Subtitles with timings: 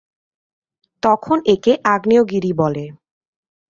[1.03, 2.85] তখন একে "আগ্নেয়গিরি" বলে।